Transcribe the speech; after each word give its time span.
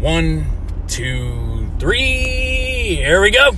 One, 0.00 0.44
two, 0.88 1.70
three. 1.78 2.96
Here 2.96 3.22
we 3.22 3.30
go. 3.30 3.52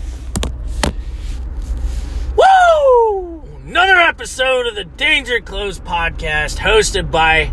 Woo! 2.37 3.43
Another 3.67 3.97
episode 3.97 4.69
of 4.69 4.77
the 4.77 4.85
Danger 4.85 5.41
Close 5.41 5.81
podcast 5.81 6.59
hosted 6.59 7.11
by 7.11 7.53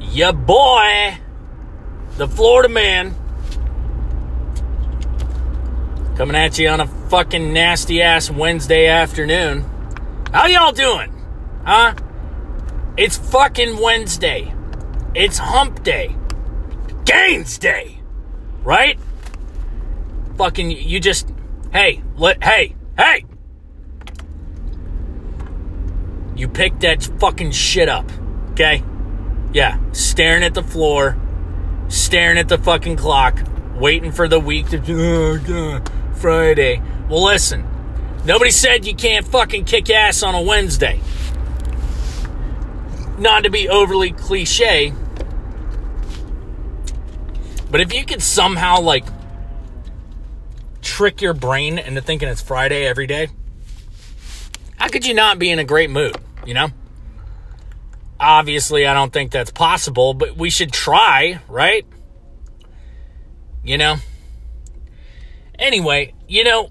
ya 0.00 0.30
boy, 0.30 1.18
the 2.16 2.28
Florida 2.28 2.68
man. 2.68 3.16
Coming 6.16 6.36
at 6.36 6.56
you 6.60 6.68
on 6.68 6.80
a 6.80 6.86
fucking 6.86 7.52
nasty 7.52 8.02
ass 8.02 8.30
Wednesday 8.30 8.86
afternoon. 8.86 9.64
How 10.32 10.46
y'all 10.46 10.70
doing? 10.70 11.12
Huh? 11.64 11.96
It's 12.96 13.18
fucking 13.18 13.80
Wednesday. 13.80 14.54
It's 15.12 15.38
hump 15.38 15.82
day. 15.82 16.14
Gains 17.04 17.58
day. 17.58 17.91
Right? 18.62 18.98
Fucking 20.36 20.70
you 20.70 21.00
just 21.00 21.28
hey, 21.72 22.02
let 22.16 22.42
hey, 22.42 22.74
hey. 22.96 23.24
You 26.36 26.48
pick 26.48 26.80
that 26.80 27.02
fucking 27.20 27.52
shit 27.52 27.88
up. 27.88 28.10
Okay? 28.52 28.82
Yeah, 29.52 29.78
staring 29.92 30.42
at 30.42 30.54
the 30.54 30.62
floor, 30.62 31.16
staring 31.88 32.38
at 32.38 32.48
the 32.48 32.58
fucking 32.58 32.96
clock, 32.96 33.38
waiting 33.76 34.12
for 34.12 34.28
the 34.28 34.40
week 34.40 34.70
to 34.70 34.82
oh, 34.88 35.38
God, 35.38 35.90
Friday. 36.14 36.82
Well, 37.08 37.24
listen. 37.24 37.68
Nobody 38.24 38.52
said 38.52 38.86
you 38.86 38.94
can't 38.94 39.26
fucking 39.26 39.64
kick 39.64 39.90
ass 39.90 40.22
on 40.22 40.34
a 40.34 40.40
Wednesday. 40.40 41.00
Not 43.18 43.42
to 43.44 43.50
be 43.50 43.68
overly 43.68 44.12
cliche, 44.12 44.94
but 47.72 47.80
if 47.80 47.94
you 47.94 48.04
could 48.04 48.22
somehow 48.22 48.82
like 48.82 49.06
trick 50.82 51.22
your 51.22 51.32
brain 51.32 51.78
into 51.78 52.02
thinking 52.02 52.28
it's 52.28 52.42
Friday 52.42 52.84
every 52.84 53.06
day, 53.06 53.28
how 54.76 54.88
could 54.88 55.06
you 55.06 55.14
not 55.14 55.38
be 55.38 55.50
in 55.50 55.58
a 55.58 55.64
great 55.64 55.88
mood, 55.88 56.14
you 56.44 56.52
know? 56.52 56.68
Obviously, 58.20 58.86
I 58.86 58.92
don't 58.92 59.10
think 59.10 59.32
that's 59.32 59.50
possible, 59.50 60.12
but 60.12 60.36
we 60.36 60.50
should 60.50 60.70
try, 60.70 61.40
right? 61.48 61.86
You 63.64 63.78
know? 63.78 63.96
Anyway, 65.58 66.12
you 66.28 66.44
know, 66.44 66.68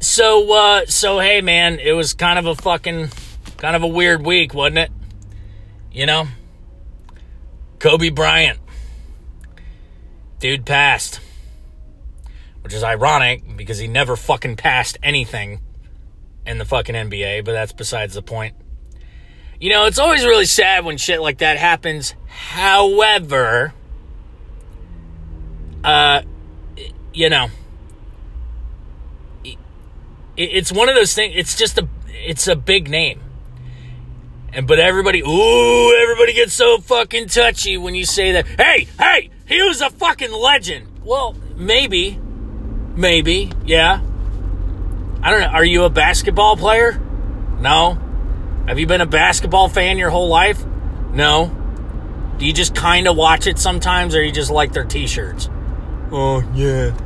so 0.00 0.50
uh 0.50 0.86
so 0.86 1.18
hey 1.18 1.42
man, 1.42 1.78
it 1.78 1.92
was 1.92 2.14
kind 2.14 2.38
of 2.38 2.46
a 2.46 2.54
fucking 2.54 3.10
kind 3.58 3.76
of 3.76 3.82
a 3.82 3.86
weird 3.86 4.24
week, 4.24 4.54
wasn't 4.54 4.78
it? 4.78 4.90
You 5.92 6.06
know? 6.06 6.26
Kobe 7.78 8.08
Bryant. 8.08 8.61
Dude 10.42 10.66
passed. 10.66 11.20
Which 12.62 12.74
is 12.74 12.82
ironic 12.82 13.44
because 13.56 13.78
he 13.78 13.86
never 13.86 14.16
fucking 14.16 14.56
passed 14.56 14.98
anything 15.00 15.60
in 16.44 16.58
the 16.58 16.64
fucking 16.64 16.96
NBA, 16.96 17.44
but 17.44 17.52
that's 17.52 17.72
besides 17.72 18.14
the 18.14 18.22
point. 18.22 18.56
You 19.60 19.70
know, 19.70 19.86
it's 19.86 20.00
always 20.00 20.24
really 20.24 20.46
sad 20.46 20.84
when 20.84 20.96
shit 20.96 21.20
like 21.20 21.38
that 21.38 21.58
happens. 21.58 22.16
However, 22.26 23.72
uh, 25.84 26.22
you 27.14 27.30
know, 27.30 27.46
it's 30.36 30.72
one 30.72 30.88
of 30.88 30.96
those 30.96 31.14
things. 31.14 31.34
It's 31.36 31.56
just 31.56 31.78
a, 31.78 31.86
it's 32.08 32.48
a 32.48 32.56
big 32.56 32.90
name, 32.90 33.20
and 34.52 34.66
but 34.66 34.78
everybody, 34.78 35.20
ooh, 35.20 35.96
everybody 36.02 36.34
gets 36.34 36.52
so 36.52 36.78
fucking 36.78 37.28
touchy 37.28 37.76
when 37.78 37.94
you 37.94 38.04
say 38.04 38.32
that. 38.32 38.46
Hey, 38.46 38.88
hey, 38.98 39.30
he 39.46 39.62
was 39.62 39.80
a 39.80 39.90
fucking 39.90 40.32
legend. 40.32 40.88
Well, 41.04 41.34
maybe, 41.56 42.20
maybe, 42.94 43.50
yeah. 43.64 44.00
I 45.22 45.30
don't 45.30 45.40
know. 45.40 45.46
Are 45.46 45.64
you 45.64 45.84
a 45.84 45.90
basketball 45.90 46.56
player? 46.56 47.00
No. 47.60 47.98
Have 48.66 48.78
you 48.78 48.86
been 48.86 49.00
a 49.00 49.06
basketball 49.06 49.68
fan 49.68 49.98
your 49.98 50.10
whole 50.10 50.28
life? 50.28 50.64
No. 51.12 51.56
Do 52.38 52.46
you 52.46 52.52
just 52.52 52.74
kind 52.74 53.06
of 53.06 53.16
watch 53.16 53.46
it 53.46 53.58
sometimes, 53.58 54.14
or 54.14 54.22
you 54.22 54.32
just 54.32 54.50
like 54.50 54.72
their 54.72 54.84
T-shirts? 54.84 55.48
Oh 56.10 56.42
yeah. 56.54 56.96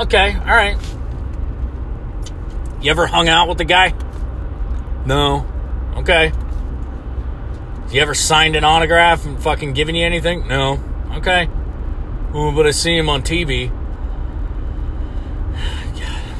Okay, 0.00 0.34
all 0.34 0.44
right. 0.44 0.76
You 2.82 2.90
ever 2.90 3.06
hung 3.06 3.28
out 3.28 3.48
with 3.48 3.58
the 3.58 3.64
guy? 3.64 3.94
No. 5.06 5.46
Okay. 5.96 6.32
You 7.92 8.00
ever 8.00 8.14
signed 8.14 8.54
an 8.54 8.62
autograph 8.62 9.26
and 9.26 9.42
fucking 9.42 9.72
given 9.72 9.94
you 9.96 10.06
anything? 10.06 10.46
No. 10.46 10.78
Okay. 11.14 11.48
Oh, 12.32 12.52
but 12.54 12.66
I 12.66 12.70
see 12.70 12.96
him 12.96 13.08
on 13.08 13.22
TV. 13.22 13.70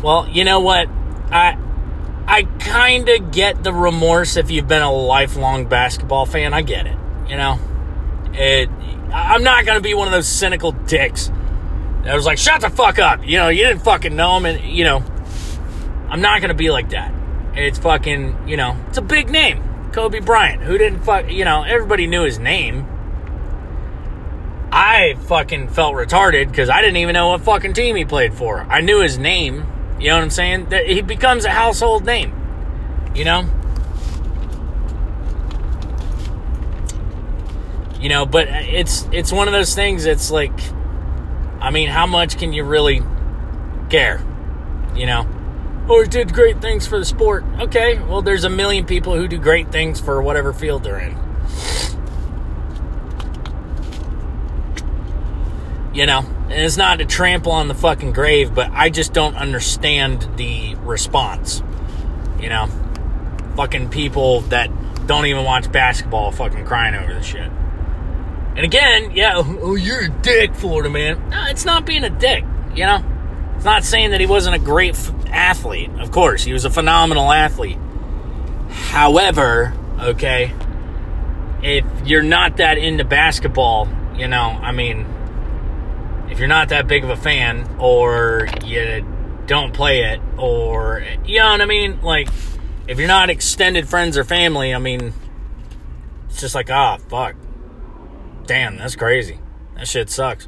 Well, 0.03 0.27
you 0.31 0.45
know 0.45 0.61
what? 0.61 0.89
I 1.31 1.59
I 2.27 2.45
kind 2.59 3.07
of 3.11 3.33
get 3.33 3.63
the 3.63 3.71
remorse 3.71 4.39
if 4.39 4.51
you've 4.51 4.67
been 4.67 4.81
a 4.81 4.91
lifelong 4.91 5.67
basketball 5.67 6.25
fan. 6.25 6.55
I 6.55 6.63
get 6.63 6.87
it. 6.87 6.97
You 7.29 7.37
know, 7.37 7.59
it. 8.33 8.71
I'm 9.13 9.43
not 9.43 9.67
gonna 9.67 9.83
be 9.83 9.93
one 9.93 10.09
of 10.09 10.13
those 10.13 10.27
cynical 10.27 10.73
dicks. 10.73 11.31
I 12.07 12.15
was 12.15 12.25
like, 12.25 12.39
shut 12.39 12.63
the 12.63 12.71
fuck 12.71 12.99
up. 12.99 13.27
You 13.27 13.37
know, 13.39 13.49
you 13.49 13.65
didn't 13.65 13.83
fucking 13.83 14.17
know 14.17 14.39
him, 14.39 14.47
and 14.47 14.65
you 14.65 14.85
know, 14.85 15.05
I'm 16.09 16.23
not 16.23 16.41
gonna 16.41 16.55
be 16.55 16.71
like 16.71 16.91
that. 16.91 17.13
It's 17.55 17.79
fucking, 17.79 18.49
you 18.49 18.57
know, 18.57 18.77
it's 18.89 18.99
a 18.99 19.03
big 19.03 19.29
name, 19.29 19.63
Kobe 19.93 20.21
Bryant. 20.21 20.63
Who 20.63 20.79
didn't 20.79 21.03
fuck? 21.03 21.31
You 21.31 21.45
know, 21.45 21.63
everybody 21.63 22.07
knew 22.07 22.23
his 22.23 22.39
name. 22.39 22.87
I 24.73 25.15
fucking 25.27 25.69
felt 25.69 25.95
retarded 25.95 26.49
because 26.49 26.71
I 26.71 26.81
didn't 26.81 26.99
even 26.99 27.15
know 27.15 27.31
what 27.31 27.41
fucking 27.43 27.73
team 27.73 27.97
he 27.97 28.05
played 28.05 28.35
for. 28.35 28.61
I 28.63 28.81
knew 28.81 29.01
his 29.01 29.19
name. 29.19 29.67
You 29.99 30.09
know 30.09 30.17
what 30.17 30.25
I'm 30.25 30.31
saying? 30.31 30.69
That 30.69 30.87
he 30.87 31.03
becomes 31.03 31.45
a 31.45 31.51
household 31.51 32.05
name. 32.05 32.33
You 33.15 33.25
know? 33.25 33.49
You 38.01 38.09
know, 38.09 38.25
but 38.25 38.49
it's 38.49 39.07
it's 39.13 39.33
one 39.33 39.49
of 39.49 39.53
those 39.53 39.75
things 39.75 40.07
it's 40.07 40.31
like 40.31 40.59
I 41.61 41.71
mean, 41.71 41.89
how 41.89 42.07
much 42.07 42.39
can 42.39 42.53
you 42.53 42.65
really 42.65 43.03
care? 43.91 44.25
You 44.95 45.07
know? 45.07 45.40
He 45.91 46.09
did 46.09 46.33
great 46.33 46.61
things 46.61 46.87
for 46.87 46.99
the 46.99 47.05
sport. 47.05 47.45
Okay, 47.61 47.99
well 47.99 48.23
there's 48.23 48.45
a 48.45 48.51
million 48.51 48.87
people 48.87 49.15
who 49.15 49.27
do 49.27 49.39
great 49.39 49.73
things 49.73 50.01
for 50.01 50.23
whatever 50.23 50.53
field 50.53 50.85
they're 50.85 50.99
in. 50.99 51.17
You 55.93 56.07
know, 56.07 56.21
and 56.21 56.53
it's 56.53 56.77
not 56.77 57.01
to 57.01 57.05
trample 57.05 57.53
on 57.53 57.69
the 57.69 57.75
fucking 57.75 58.13
grave, 58.13 58.55
but 58.55 58.71
I 58.71 58.91
just 58.91 59.13
don't 59.13 59.35
understand 59.35 60.29
the 60.37 60.77
response. 60.77 61.63
You 62.41 62.49
know, 62.49 62.69
fucking 63.57 63.91
people 63.91 64.43
that 64.43 64.71
don't 65.07 65.27
even 65.27 65.45
watch 65.45 65.71
basketball 65.71 66.31
fucking 66.31 66.65
crying 66.65 66.95
over 66.95 67.13
the 67.13 67.23
shit. 67.23 67.51
And 68.57 68.61
again, 68.61 69.11
yeah, 69.13 69.33
oh, 69.37 69.75
you're 69.75 70.05
a 70.05 70.09
dick, 70.09 70.55
Florida 70.55 70.91
man. 70.91 71.29
No, 71.31 71.47
it's 71.47 71.65
not 71.65 71.87
being 71.87 72.05
a 72.05 72.11
dick, 72.11 72.45
you 72.75 72.85
know? 72.85 73.05
It's 73.61 73.67
not 73.67 73.85
saying 73.85 74.13
that 74.13 74.21
he 74.21 74.27
wasn't 74.27 74.57
a 74.57 74.59
great 74.59 74.97
athlete. 75.27 75.91
Of 75.99 76.11
course, 76.11 76.43
he 76.43 76.55
was 76.55 76.65
a 76.65 76.71
phenomenal 76.71 77.31
athlete. 77.31 77.77
However, 78.71 79.75
okay, 80.01 80.55
if 81.63 81.85
you're 82.07 82.23
not 82.23 82.57
that 82.57 82.79
into 82.79 83.05
basketball, 83.05 83.87
you 84.17 84.29
know, 84.29 84.39
I 84.39 84.73
mean, 84.73 85.05
if 86.31 86.39
you're 86.39 86.49
not 86.49 86.71
that 86.71 86.89
big 86.89 87.05
of 87.05 87.11
a 87.11 87.17
fan 87.19 87.69
or 87.79 88.49
you 88.65 89.05
don't 89.47 89.75
play 89.75 90.05
it 90.05 90.23
or 90.39 91.05
you 91.27 91.41
know 91.41 91.51
what 91.51 91.61
I 91.61 91.67
mean 91.67 92.01
like 92.01 92.31
if 92.89 92.99
you're 92.99 93.09
not 93.09 93.29
extended 93.29 93.87
friends 93.87 94.17
or 94.17 94.25
family 94.25 94.73
I 94.75 94.79
mean 94.79 95.13
it's 96.31 96.41
just 96.41 96.55
like 96.55 96.71
ah 96.71 96.99
fuck 97.09 97.35
damn 98.47 98.79
that's 98.79 98.95
crazy 98.95 99.39
that 99.77 99.87
shit 99.89 100.09
sucks 100.09 100.47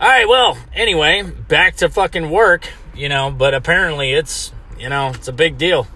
all 0.00 0.08
right 0.08 0.28
well 0.28 0.56
anyway 0.74 1.22
back 1.22 1.76
to 1.76 1.88
fucking 1.88 2.30
work 2.30 2.68
you 2.94 3.08
know 3.08 3.30
but 3.30 3.54
apparently 3.54 4.12
it's 4.12 4.52
you 4.78 4.88
know 4.88 5.10
it's 5.10 5.28
a 5.28 5.32
big 5.32 5.58
deal 5.58 5.86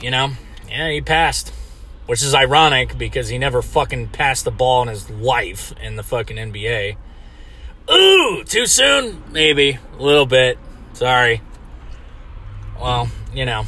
you 0.00 0.10
know 0.10 0.30
yeah 0.68 0.90
he 0.90 1.00
passed 1.00 1.52
which 2.08 2.22
is 2.22 2.34
ironic 2.34 2.96
because 2.96 3.28
he 3.28 3.36
never 3.36 3.60
fucking 3.60 4.08
passed 4.08 4.46
the 4.46 4.50
ball 4.50 4.80
in 4.80 4.88
his 4.88 5.10
life 5.10 5.74
in 5.82 5.96
the 5.96 6.02
fucking 6.02 6.38
NBA. 6.38 6.96
Ooh, 7.92 8.44
too 8.44 8.64
soon? 8.64 9.22
Maybe. 9.30 9.78
A 9.98 10.02
little 10.02 10.24
bit. 10.24 10.58
Sorry. 10.94 11.42
Well, 12.80 13.10
you 13.34 13.44
know, 13.44 13.64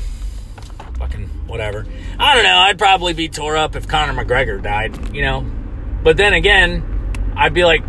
fucking 0.96 1.29
whatever. 1.49 1.84
I 2.19 2.34
don't 2.34 2.44
know. 2.44 2.56
I'd 2.56 2.79
probably 2.79 3.12
be 3.12 3.29
tore 3.29 3.58
up 3.58 3.76
if 3.76 3.87
Conor 3.87 4.14
McGregor 4.14 4.62
died, 4.62 5.14
you 5.14 5.20
know. 5.20 5.44
But 6.02 6.17
then 6.17 6.32
again, 6.32 6.82
I'd 7.37 7.55
be 7.55 7.64
like, 7.64 7.82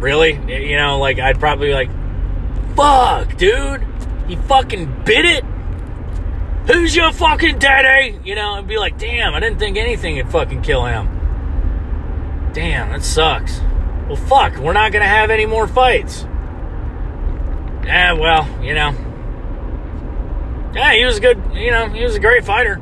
really? 0.00 0.32
You 0.32 0.76
know, 0.76 0.98
like, 0.98 1.18
I'd 1.18 1.40
probably 1.40 1.68
be 1.68 1.74
like, 1.74 1.90
fuck, 2.76 3.36
dude. 3.36 3.86
He 4.28 4.36
fucking 4.36 5.04
bit 5.04 5.24
it? 5.24 5.44
Who's 6.66 6.94
your 6.94 7.12
fucking 7.12 7.58
daddy? 7.58 8.18
You 8.24 8.34
know, 8.34 8.54
and 8.54 8.68
be 8.68 8.78
like, 8.78 8.98
damn, 8.98 9.34
I 9.34 9.40
didn't 9.40 9.58
think 9.58 9.76
anything 9.76 10.16
would 10.16 10.30
fucking 10.30 10.62
kill 10.62 10.84
him. 10.84 11.08
damn, 12.52 12.90
that 12.90 13.02
sucks. 13.02 13.60
Well, 14.06 14.16
fuck, 14.16 14.58
we're 14.58 14.72
not 14.74 14.92
gonna 14.92 15.06
have 15.06 15.30
any 15.30 15.46
more 15.46 15.66
fights. 15.66 16.24
Yeah, 17.84 18.12
well, 18.12 18.46
you 18.62 18.74
know. 18.74 18.94
Yeah, 20.74 20.92
he 20.94 21.04
was 21.04 21.16
a 21.18 21.20
good, 21.20 21.42
you 21.54 21.70
know, 21.70 21.88
he 21.88 22.04
was 22.04 22.14
a 22.14 22.20
great 22.20 22.44
fighter. 22.44 22.80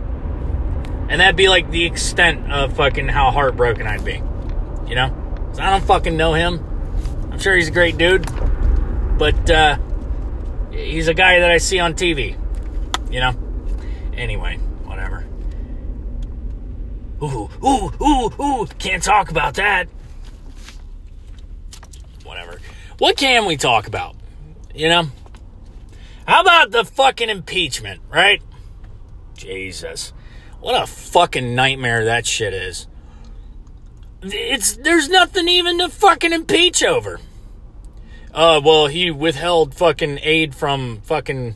And 1.11 1.21
that'd 1.21 1.35
be 1.35 1.49
like 1.49 1.73
the 1.73 1.85
extent 1.87 2.53
of 2.53 2.77
fucking 2.77 3.09
how 3.09 3.33
heartbroken 3.33 3.85
I'd 3.85 4.05
be. 4.05 4.23
You 4.89 4.95
know? 4.95 5.53
I 5.59 5.71
don't 5.71 5.85
fucking 5.85 6.17
know 6.17 6.35
him. 6.35 6.65
I'm 7.33 7.41
sure 7.41 7.57
he's 7.57 7.67
a 7.67 7.73
great 7.73 7.99
dude. 7.99 8.27
But, 9.19 9.51
uh, 9.51 9.79
he's 10.71 11.09
a 11.09 11.15
guy 11.15 11.41
that 11.41 11.51
I 11.51 11.59
see 11.59 11.81
on 11.81 11.95
TV. 11.95 12.37
You 13.11 13.19
know? 13.19 13.35
Anyway, 14.15 14.59
whatever. 14.85 15.27
Ooh, 17.21 17.51
ooh, 17.65 17.91
ooh, 18.01 18.31
ooh. 18.41 18.67
Can't 18.79 19.03
talk 19.03 19.33
about 19.33 19.55
that. 19.55 19.89
Whatever. 22.23 22.61
What 22.99 23.17
can 23.17 23.47
we 23.47 23.57
talk 23.57 23.89
about? 23.89 24.15
You 24.73 24.89
know? 24.89 25.09
How 26.25 26.43
about 26.43 26.71
the 26.71 26.85
fucking 26.85 27.29
impeachment, 27.29 28.01
right? 28.13 28.41
Jesus. 29.35 30.13
What 30.61 30.83
a 30.83 30.87
fucking 30.87 31.55
nightmare 31.55 32.05
that 32.05 32.27
shit 32.27 32.53
is. 32.53 32.87
It's 34.23 34.75
there's 34.75 35.09
nothing 35.09 35.49
even 35.49 35.79
to 35.79 35.89
fucking 35.89 36.33
impeach 36.33 36.83
over. 36.83 37.21
Uh 38.33 38.61
well, 38.63 38.87
he 38.87 39.11
withheld 39.11 39.75
fucking 39.75 40.19
aid 40.23 40.55
from 40.55 41.01
fucking 41.03 41.55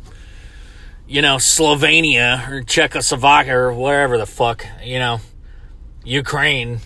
you 1.07 1.21
know, 1.21 1.37
Slovenia 1.37 2.49
or 2.51 2.63
Czechoslovakia 2.63 3.55
or 3.55 3.73
whatever 3.73 4.17
the 4.17 4.27
fuck, 4.27 4.67
you 4.83 4.99
know, 4.99 5.21
Ukraine. 6.03 6.81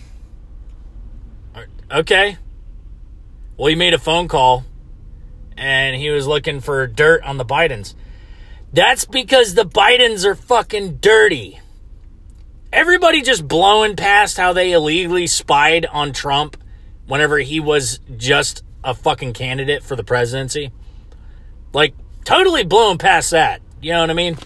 Okay. 1.91 2.37
Well, 3.57 3.69
he 3.69 3.75
made 3.75 3.95
a 3.95 3.99
phone 3.99 4.29
call 4.29 4.65
and 5.57 5.97
he 5.97 6.11
was 6.11 6.27
looking 6.27 6.61
for 6.61 6.87
dirt 6.87 7.23
on 7.23 7.37
the 7.39 7.45
Bidens. 7.45 7.95
That's 8.73 9.05
because 9.05 9.55
the 9.55 9.65
Bidens 9.65 10.25
are 10.25 10.35
fucking 10.35 10.97
dirty. 10.97 11.61
Everybody 12.73 13.23
just 13.23 13.49
blowing 13.49 13.97
past 13.97 14.37
how 14.37 14.53
they 14.53 14.73
illegally 14.73 15.27
spied 15.27 15.87
on 15.87 16.13
Trump 16.13 16.57
whenever 17.07 17.39
he 17.39 17.61
was 17.61 18.01
just 18.17 18.63
a 18.85 18.95
fucking 18.95 19.33
candidate 19.33 19.83
for 19.83 19.97
the 19.97 20.05
presidency. 20.05 20.71
Like, 21.73 21.95
totally 22.25 22.65
blowing 22.65 22.99
past 22.99 23.31
that. 23.31 23.63
You 23.81 23.93
know 23.93 24.01
what 24.01 24.11
I 24.11 24.15
mean? 24.15 24.37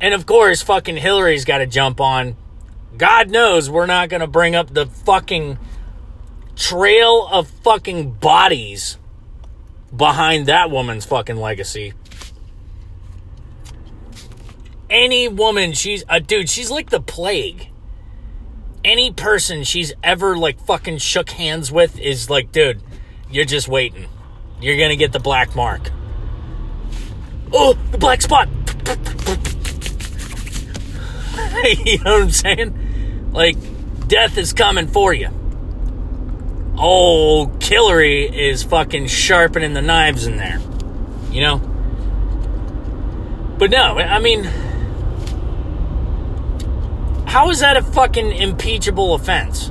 And 0.00 0.14
of 0.14 0.26
course, 0.26 0.62
fucking 0.62 0.96
Hillary's 0.96 1.44
got 1.44 1.58
to 1.58 1.66
jump 1.66 2.00
on. 2.00 2.36
God 2.96 3.30
knows 3.30 3.70
we're 3.70 3.86
not 3.86 4.08
going 4.08 4.20
to 4.20 4.26
bring 4.26 4.56
up 4.56 4.72
the 4.72 4.86
fucking 4.86 5.58
trail 6.56 7.28
of 7.30 7.48
fucking 7.48 8.12
bodies 8.12 8.98
behind 9.96 10.46
that 10.46 10.70
woman's 10.70 11.04
fucking 11.04 11.36
legacy. 11.36 11.94
Any 14.90 15.28
woman, 15.28 15.74
she's 15.74 16.02
a 16.08 16.20
dude, 16.20 16.48
she's 16.48 16.70
like 16.70 16.90
the 16.90 17.00
plague. 17.00 17.68
Any 18.84 19.12
person 19.12 19.64
she's 19.64 19.92
ever 20.02 20.36
like 20.36 20.64
fucking 20.64 20.98
shook 20.98 21.30
hands 21.30 21.70
with 21.70 21.98
is 21.98 22.30
like, 22.30 22.52
dude, 22.52 22.80
you're 23.30 23.44
just 23.44 23.68
waiting. 23.68 24.06
You're 24.60 24.78
gonna 24.78 24.96
get 24.96 25.12
the 25.12 25.20
black 25.20 25.54
mark. 25.54 25.90
Oh, 27.52 27.76
the 27.90 27.98
black 27.98 28.22
spot. 28.22 28.48
you 31.84 31.98
know 31.98 32.12
what 32.12 32.22
I'm 32.22 32.30
saying? 32.30 33.32
Like, 33.32 33.56
death 34.08 34.38
is 34.38 34.52
coming 34.52 34.86
for 34.86 35.12
you. 35.12 35.28
Oh, 36.78 37.50
Hillary 37.60 38.24
is 38.24 38.62
fucking 38.62 39.08
sharpening 39.08 39.74
the 39.74 39.82
knives 39.82 40.26
in 40.26 40.36
there. 40.36 40.60
You 41.30 41.42
know? 41.42 41.58
But 43.58 43.70
no, 43.70 43.98
I 43.98 44.20
mean, 44.20 44.48
how 47.28 47.50
is 47.50 47.60
that 47.60 47.76
a 47.76 47.82
fucking 47.82 48.32
impeachable 48.32 49.12
offense? 49.12 49.70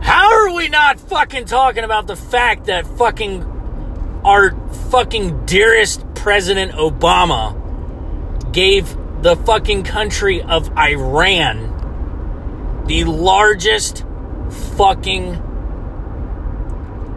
How 0.00 0.32
are 0.32 0.54
we 0.54 0.68
not 0.68 0.98
fucking 0.98 1.44
talking 1.44 1.84
about 1.84 2.06
the 2.06 2.16
fact 2.16 2.64
that 2.66 2.86
fucking 2.86 3.42
our 4.24 4.52
fucking 4.90 5.44
dearest 5.44 6.06
President 6.14 6.72
Obama 6.72 7.52
gave 8.50 8.96
the 9.20 9.36
fucking 9.36 9.82
country 9.82 10.40
of 10.40 10.74
Iran 10.78 11.74
the 12.86 13.04
largest 13.04 14.02
fucking 14.78 15.34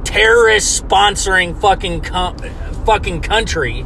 terrorist 0.04 0.86
sponsoring 0.86 1.58
fucking 1.58 2.02
com- 2.02 2.38
fucking 2.86 3.22
country. 3.22 3.86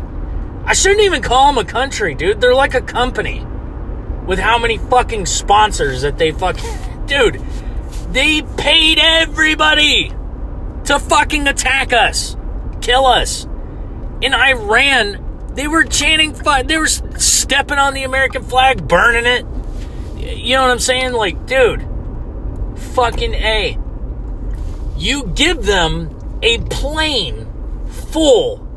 I 0.66 0.74
shouldn't 0.74 1.02
even 1.02 1.22
call 1.22 1.54
them 1.54 1.64
a 1.64 1.70
country, 1.70 2.16
dude. 2.16 2.42
They're 2.42 2.56
like 2.56 2.74
a 2.74 2.82
company 2.82 3.46
with 4.26 4.40
how 4.40 4.58
many 4.58 4.78
fucking 4.78 5.26
sponsors 5.26 6.02
that 6.02 6.18
they 6.18 6.32
fucking 6.32 7.06
dude. 7.06 7.42
They 8.12 8.42
paid 8.58 9.00
everybody 9.00 10.10
to 10.86 11.00
fucking 11.00 11.48
attack 11.48 11.94
us, 11.94 12.36
kill 12.82 13.06
us. 13.06 13.46
In 14.22 14.34
Iran, 14.34 15.52
they 15.56 15.68
were 15.68 15.84
chanting, 15.84 16.34
they 16.66 16.78
were 16.78 16.88
stepping 16.88 17.78
on 17.78 17.94
the 17.94 18.04
American 18.04 18.44
flag, 18.44 18.88
burning 18.88 19.26
it. 19.26 19.46
You 20.38 20.56
know 20.56 20.62
what 20.64 20.72
I'm 20.72 20.80
saying? 20.80 21.14
Like, 21.14 21.46
dude, 21.46 21.86
fucking 22.76 23.34
A. 23.34 23.78
You 24.98 25.26
give 25.36 25.66
them 25.66 26.40
a 26.42 26.60
plane 26.60 27.48
full 27.90 28.68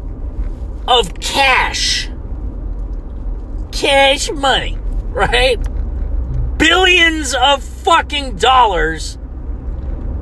of 0.89 1.15
cash. 1.21 2.09
Cash 3.73 4.31
money, 4.31 4.79
right? 5.17 5.57
Billions 6.59 7.35
of 7.35 7.63
fucking 7.63 8.37
dollars 8.37 9.19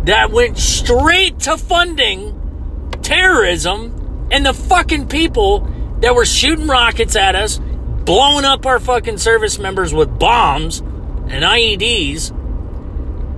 that 0.04 0.30
went 0.30 0.56
straight 0.56 1.40
to 1.40 1.56
funding 1.56 2.90
terrorism 3.02 4.28
and 4.30 4.46
the 4.46 4.54
fucking 4.54 5.08
people 5.08 5.60
that 6.00 6.14
were 6.14 6.24
shooting 6.24 6.66
rockets 6.66 7.16
at 7.16 7.34
us, 7.34 7.58
blowing 8.04 8.44
up 8.44 8.66
our 8.66 8.78
fucking 8.78 9.18
service 9.18 9.58
members 9.58 9.92
with 9.92 10.18
bombs 10.18 10.78
and 10.78 11.42
IEDs 11.42 12.30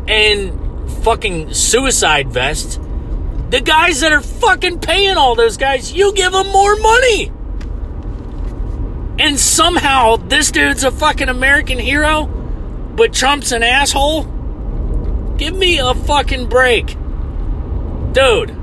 and 0.09 1.03
fucking 1.03 1.55
suicide 1.55 2.31
vests 2.31 2.79
the 3.51 3.61
guys 3.61 4.01
that 4.01 4.13
are 4.13 4.21
fucking 4.21 4.81
paying 4.81 5.17
all 5.17 5.35
those 5.35 5.57
guys, 5.57 5.93
you 5.93 6.13
give 6.15 6.33
them 6.33 6.49
more 6.49 6.77
money. 6.77 7.31
And 9.19 9.39
somehow 9.39 10.17
this 10.17 10.51
dude's 10.51 10.85
a 10.85 10.91
fucking 10.91 11.29
American 11.29 11.79
hero, 11.79 12.27
but 12.27 13.15
Trump's 13.15 13.53
an 13.53 13.63
asshole? 13.63 14.25
Give 15.39 15.55
me 15.55 15.79
a 15.79 15.95
fucking 15.95 16.49
break. 16.49 16.97
Dude. 18.13 18.57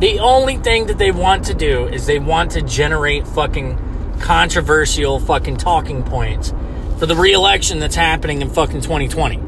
The 0.00 0.18
only 0.20 0.56
thing 0.56 0.86
that 0.86 0.98
they 0.98 1.10
want 1.10 1.44
to 1.46 1.54
do 1.54 1.86
is 1.86 2.06
they 2.06 2.18
want 2.18 2.52
to 2.52 2.62
generate 2.62 3.28
fucking 3.28 4.18
controversial 4.20 5.20
fucking 5.20 5.58
talking 5.58 6.02
points 6.02 6.54
for 6.98 7.06
the 7.06 7.16
re-election 7.16 7.78
that's 7.78 7.96
happening 7.96 8.42
in 8.42 8.50
fucking 8.50 8.80
2020. 8.80 9.40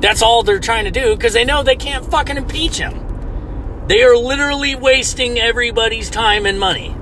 That's 0.00 0.22
all 0.22 0.42
they're 0.42 0.58
trying 0.58 0.84
to 0.84 0.90
do 0.90 1.14
because 1.14 1.34
they 1.34 1.44
know 1.44 1.62
they 1.62 1.76
can't 1.76 2.04
fucking 2.04 2.36
impeach 2.36 2.78
him. 2.78 3.09
They 3.90 4.04
are 4.04 4.16
literally 4.16 4.76
wasting 4.76 5.40
everybody's 5.40 6.10
time 6.10 6.46
and 6.46 6.60
money. 6.60 6.94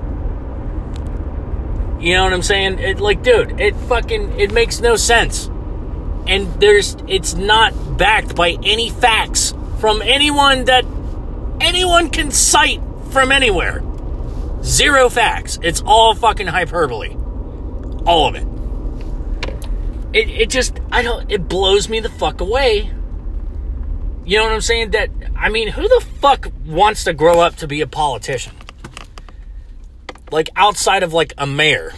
You 2.03 2.15
know 2.15 2.23
what 2.23 2.33
I'm 2.33 2.41
saying? 2.41 2.79
It, 2.79 2.99
like, 2.99 3.21
dude, 3.21 3.61
it 3.61 3.75
fucking 3.75 4.39
it 4.39 4.51
makes 4.51 4.79
no 4.79 4.95
sense. 4.95 5.45
And 6.25 6.51
there's 6.59 6.97
it's 7.07 7.35
not 7.35 7.99
backed 7.99 8.35
by 8.35 8.57
any 8.63 8.89
facts 8.89 9.53
from 9.77 10.01
anyone 10.01 10.65
that 10.65 10.83
anyone 11.61 12.09
can 12.09 12.31
cite 12.31 12.81
from 13.11 13.31
anywhere. 13.31 13.83
Zero 14.63 15.09
facts. 15.09 15.59
It's 15.61 15.83
all 15.85 16.15
fucking 16.15 16.47
hyperbole. 16.47 17.15
All 18.07 18.27
of 18.27 18.33
it 18.33 18.47
it, 20.13 20.27
it 20.29 20.49
just 20.49 20.79
I 20.91 21.03
don't 21.03 21.29
it 21.31 21.47
blows 21.47 21.87
me 21.87 21.99
the 21.99 22.09
fuck 22.09 22.41
away. 22.41 22.91
You 24.29 24.37
know 24.37 24.43
what 24.43 24.53
I'm 24.53 24.61
saying? 24.61 24.91
That 24.91 25.09
I 25.35 25.49
mean, 25.49 25.69
who 25.69 25.81
the 25.81 26.05
fuck 26.21 26.51
wants 26.63 27.05
to 27.05 27.13
grow 27.13 27.39
up 27.39 27.55
to 27.55 27.67
be 27.67 27.81
a 27.81 27.87
politician? 27.87 28.53
Like 30.31 30.51
outside 30.55 31.01
of 31.01 31.13
like 31.13 31.33
a 31.35 31.47
mayor. 31.47 31.93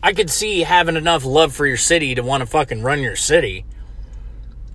I 0.00 0.12
could 0.12 0.30
see 0.30 0.60
having 0.60 0.94
enough 0.94 1.24
love 1.24 1.52
for 1.52 1.66
your 1.66 1.76
city 1.76 2.14
to 2.14 2.22
want 2.22 2.42
to 2.42 2.46
fucking 2.46 2.80
run 2.80 3.00
your 3.00 3.16
city. 3.16 3.64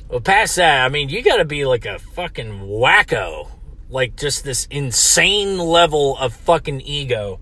But 0.09 0.25
past 0.25 0.57
that, 0.57 0.83
I 0.83 0.89
mean, 0.89 1.07
you 1.07 1.23
got 1.23 1.37
to 1.37 1.45
be 1.45 1.63
like 1.63 1.85
a 1.85 1.97
fucking 1.97 2.67
wacko. 2.67 3.49
Like 3.89 4.17
just 4.17 4.43
this 4.43 4.67
insane 4.69 5.57
level 5.57 6.17
of 6.17 6.33
fucking 6.33 6.81
ego 6.81 7.39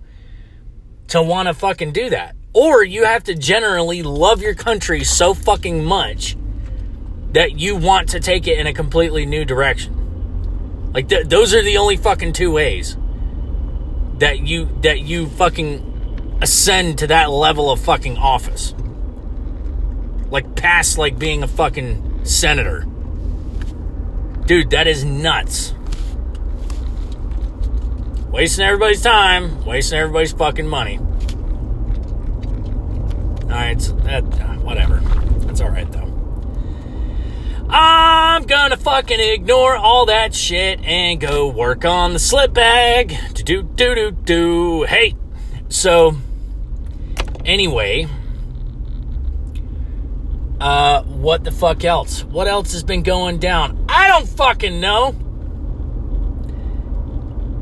to 1.07 1.23
want 1.23 1.47
to 1.47 1.55
fucking 1.55 1.93
do 1.93 2.11
that. 2.11 2.35
Or 2.53 2.83
you 2.83 3.05
have 3.05 3.23
to 3.23 3.33
generally 3.33 4.03
love 4.03 4.43
your 4.43 4.53
country 4.53 5.03
so 5.03 5.33
fucking 5.33 5.83
much 5.83 6.37
that 7.33 7.59
you 7.59 7.75
want 7.75 8.09
to 8.09 8.19
take 8.19 8.47
it 8.47 8.59
in 8.59 8.67
a 8.67 8.73
completely 8.73 9.25
new 9.25 9.45
direction. 9.45 10.91
Like 10.93 11.07
th- 11.09 11.27
those 11.27 11.53
are 11.53 11.61
the 11.61 11.77
only 11.77 11.97
fucking 11.97 12.33
two 12.33 12.51
ways 12.51 12.97
that 14.17 14.45
you 14.45 14.69
that 14.81 14.99
you 14.99 15.27
fucking 15.27 16.39
ascend 16.41 16.99
to 16.99 17.07
that 17.07 17.29
level 17.29 17.71
of 17.71 17.79
fucking 17.79 18.17
office. 18.17 18.75
Like 20.29 20.55
past 20.55 20.97
like 20.97 21.17
being 21.17 21.43
a 21.43 21.47
fucking 21.47 22.25
senator. 22.25 22.85
Dude, 24.45 24.71
that 24.71 24.87
is 24.87 25.05
nuts. 25.05 25.73
Wasting 28.31 28.65
everybody's 28.65 29.01
time, 29.01 29.63
wasting 29.65 29.99
everybody's 29.99 30.33
fucking 30.33 30.67
money. 30.67 30.99
Alright, 33.43 33.81
so 33.81 33.93
that, 33.97 34.23
uh, 34.23 34.55
whatever. 34.59 34.99
That's 35.45 35.61
alright 35.61 35.91
though. 35.91 36.10
I'm 37.73 38.43
gonna 38.47 38.75
fucking 38.75 39.19
ignore 39.21 39.77
all 39.77 40.07
that 40.07 40.35
shit 40.35 40.83
and 40.83 41.21
go 41.21 41.47
work 41.47 41.85
on 41.85 42.11
the 42.11 42.19
slip 42.19 42.53
bag. 42.53 43.15
Do 43.33 43.43
do 43.43 43.63
do 43.63 43.95
do 43.95 44.11
do. 44.11 44.83
Hey, 44.83 45.15
so 45.69 46.17
anyway, 47.45 48.07
uh, 50.59 51.03
what 51.03 51.45
the 51.45 51.51
fuck 51.51 51.85
else? 51.85 52.25
What 52.25 52.47
else 52.47 52.73
has 52.73 52.83
been 52.83 53.03
going 53.03 53.37
down? 53.37 53.85
I 53.87 54.09
don't 54.09 54.27
fucking 54.27 54.81
know. 54.81 55.15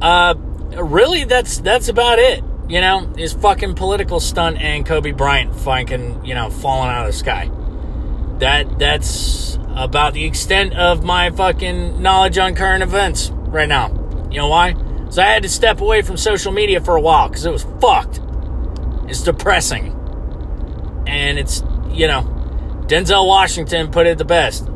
Uh, 0.02 0.34
really, 0.76 1.24
that's 1.26 1.60
that's 1.60 1.88
about 1.88 2.18
it. 2.18 2.44
You 2.68 2.82
know, 2.82 3.14
his 3.16 3.34
fucking 3.34 3.76
political 3.76 4.20
stunt 4.20 4.58
and 4.60 4.88
Kobe 4.88 5.12
Bryant 5.12 5.54
fucking 5.56 6.26
you 6.26 6.34
know 6.34 6.50
falling 6.50 6.90
out 6.90 7.06
of 7.06 7.14
the 7.14 7.18
sky. 7.18 7.52
That 8.40 8.80
that's 8.80 9.58
about 9.76 10.14
the 10.14 10.26
extent 10.26 10.74
of 10.74 11.04
my 11.04 11.30
fucking 11.30 12.02
knowledge 12.02 12.38
on 12.38 12.56
current 12.56 12.84
events 12.84 13.30
right 13.32 13.70
now. 13.70 13.90
You 14.32 14.38
know 14.38 14.48
why? 14.48 14.76
So 15.10 15.22
I 15.22 15.26
had 15.26 15.44
to 15.44 15.50
step 15.50 15.82
away 15.82 16.02
from 16.02 16.18
social 16.18 16.52
media 16.52 16.82
for 16.82 16.96
a 16.96 17.02
while 17.02 17.30
because 17.30 17.46
it 17.46 17.52
was 17.52 17.66
fucked. 17.82 18.20
It's 19.10 19.22
depressing, 19.22 19.94
and 21.08 21.40
it's 21.40 21.64
you 21.92 22.08
know, 22.08 22.24
Denzel 22.88 23.28
Washington 23.28 23.92
put 23.92 24.08
it 24.08 24.18
the 24.18 24.26
best. 24.26 24.70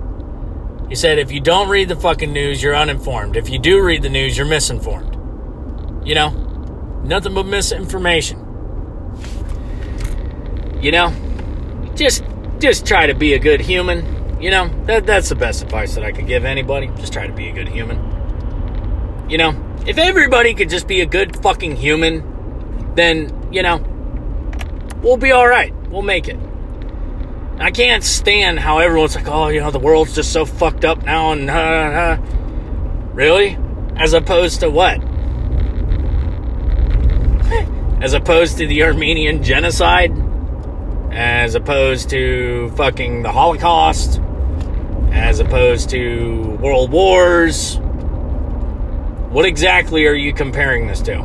He 0.89 0.95
said, 0.95 1.17
if 1.17 1.31
you 1.31 1.39
don't 1.39 1.69
read 1.69 1.89
the 1.89 1.95
fucking 1.95 2.31
news, 2.31 2.61
you're 2.61 2.75
uninformed. 2.75 3.35
If 3.35 3.49
you 3.49 3.57
do 3.57 3.81
read 3.81 4.03
the 4.03 4.09
news, 4.09 4.37
you're 4.37 4.45
misinformed. 4.45 5.15
You 6.05 6.15
know, 6.15 6.29
nothing 7.03 7.33
but 7.33 7.45
misinformation. 7.45 8.39
You 10.81 10.91
know, 10.91 11.13
just 11.95 12.23
just 12.63 12.85
try 12.85 13.07
to 13.07 13.13
be 13.13 13.33
a 13.33 13.39
good 13.39 13.59
human. 13.59 14.41
You 14.41 14.49
know, 14.49 14.69
that 14.85 15.05
that's 15.05 15.27
the 15.27 15.35
best 15.35 15.61
advice 15.61 15.95
that 15.95 16.05
I 16.05 16.13
could 16.13 16.27
give 16.27 16.45
anybody. 16.45 16.87
Just 16.95 17.11
try 17.11 17.27
to 17.27 17.33
be 17.33 17.49
a 17.49 17.51
good 17.51 17.67
human. 17.67 17.97
You 19.29 19.37
know, 19.37 19.75
if 19.85 19.97
everybody 19.97 20.53
could 20.53 20.69
just 20.69 20.87
be 20.87 21.01
a 21.01 21.05
good 21.05 21.35
fucking 21.43 21.75
human, 21.75 22.93
then, 22.95 23.49
you 23.51 23.63
know, 23.63 23.83
we'll 25.03 25.17
be 25.17 25.33
all 25.33 25.45
right. 25.45 25.75
We'll 25.89 26.03
make 26.03 26.29
it. 26.29 26.39
I 27.59 27.71
can't 27.71 28.01
stand 28.03 28.59
how 28.59 28.79
everyone's 28.79 29.15
like, 29.15 29.27
oh, 29.27 29.49
you 29.49 29.59
know, 29.59 29.69
the 29.69 29.79
world's 29.79 30.15
just 30.15 30.31
so 30.31 30.45
fucked 30.45 30.85
up 30.85 31.03
now 31.03 31.33
and 31.33 31.49
uh, 31.49 31.53
uh. 31.53 32.17
really? 33.13 33.57
As 33.97 34.13
opposed 34.13 34.61
to 34.61 34.69
what? 34.69 35.03
As 38.01 38.13
opposed 38.13 38.57
to 38.59 38.67
the 38.67 38.83
Armenian 38.83 39.43
genocide? 39.43 40.22
As 41.13 41.53
opposed 41.53 42.09
to 42.09 42.69
fucking 42.75 43.21
the 43.21 43.31
Holocaust? 43.31 44.19
As 45.11 45.39
opposed 45.39 45.91
to 45.91 46.57
world 46.59 46.91
wars? 46.91 47.77
What 49.29 49.45
exactly 49.45 50.07
are 50.07 50.13
you 50.13 50.33
comparing 50.33 50.87
this 50.87 51.01
to? 51.03 51.21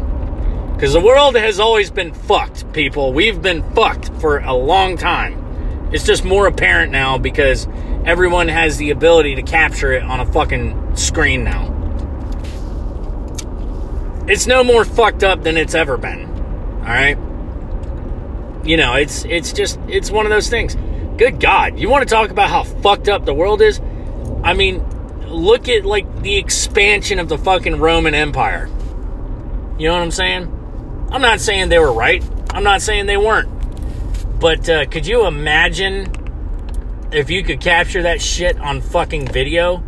Because 0.75 0.93
the 0.93 1.01
world 1.01 1.37
has 1.37 1.59
always 1.59 1.91
been 1.91 2.13
fucked, 2.13 2.71
people. 2.75 3.15
We've 3.15 3.41
been 3.41 3.63
fucked 3.73 4.11
for 4.21 4.39
a 4.39 4.53
long 4.53 4.99
time. 4.99 5.91
It's 5.91 6.05
just 6.05 6.23
more 6.23 6.47
apparent 6.47 6.93
now 6.93 7.17
because 7.17 7.67
everyone 8.05 8.49
has 8.49 8.77
the 8.77 8.91
ability 8.91 9.37
to 9.37 9.43
capture 9.43 9.93
it 9.93 10.03
on 10.03 10.21
a 10.21 10.27
fucking 10.27 10.97
screen 10.97 11.45
now. 11.45 11.75
It's 14.29 14.47
no 14.47 14.63
more 14.63 14.85
fucked 14.85 15.25
up 15.25 15.43
than 15.43 15.57
it's 15.57 15.75
ever 15.75 15.97
been. 15.97 16.27
All 16.81 16.85
right? 16.85 17.19
You 18.69 18.77
know, 18.77 18.97
it's 18.97 19.25
it's 19.25 19.55
just 19.55 19.81
it's 19.89 20.11
one 20.11 20.27
of 20.27 20.31
those 20.31 20.51
things. 20.51 20.77
Good 21.17 21.41
god, 21.41 21.79
you 21.79 21.89
want 21.89 22.07
to 22.07 22.15
talk 22.15 22.29
about 22.29 22.51
how 22.51 22.65
fucked 22.65 23.09
up 23.09 23.25
the 23.25 23.33
world 23.33 23.63
is? 23.63 23.81
I 24.45 24.53
mean, 24.53 24.85
look 25.27 25.71
at 25.71 25.87
like 25.87 26.21
the 26.21 26.37
expansion 26.37 27.19
of 27.19 27.31
the 27.31 27.39
fucking 27.39 27.81
Roman 27.81 28.15
Empire. 28.15 28.69
You 29.79 29.89
know 29.89 29.95
what 29.95 30.03
I'm 30.03 30.11
saying? 30.11 31.09
I'm 31.11 31.23
not 31.23 31.41
saying 31.41 31.71
they 31.71 31.79
were 31.79 31.95
right. 31.95 32.23
I'm 32.51 32.63
not 32.63 32.83
saying 32.83 33.07
they 33.07 33.17
weren't. 33.17 33.49
But 34.39 34.69
uh, 34.69 34.85
could 34.85 35.07
you 35.07 35.25
imagine 35.25 36.13
if 37.11 37.31
you 37.31 37.43
could 37.43 37.63
capture 37.63 38.03
that 38.03 38.21
shit 38.21 38.59
on 38.61 38.83
fucking 38.83 39.29
video? 39.29 39.83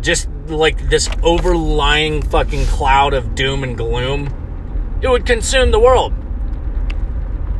Just 0.00 0.28
like 0.46 0.90
this 0.90 1.08
overlying 1.24 2.22
fucking 2.22 2.66
cloud 2.66 3.14
of 3.14 3.34
doom 3.34 3.64
and 3.64 3.76
gloom. 3.76 4.28
It 5.02 5.08
would 5.08 5.26
consume 5.26 5.72
the 5.72 5.80
world. 5.80 6.14